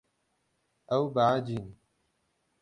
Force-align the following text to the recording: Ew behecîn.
Ew 0.95 1.03
behecîn. 1.13 1.65